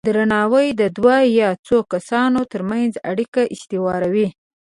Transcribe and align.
درناوی 0.07 0.67
د 0.81 0.83
دوه 0.97 1.17
یا 1.39 1.49
څو 1.67 1.77
کسانو 1.91 2.41
ترمنځ 2.53 2.93
اړیکې 3.11 3.43
استواروي. 3.55 4.27